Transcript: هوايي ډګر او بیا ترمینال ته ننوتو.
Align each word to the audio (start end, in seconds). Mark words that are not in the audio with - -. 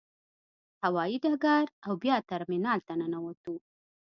هوايي 0.83 1.17
ډګر 1.23 1.65
او 1.85 1.93
بیا 2.03 2.15
ترمینال 2.29 2.79
ته 2.87 2.93
ننوتو. 2.99 3.55